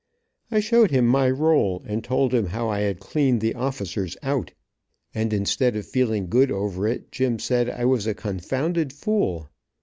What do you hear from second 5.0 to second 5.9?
and instead of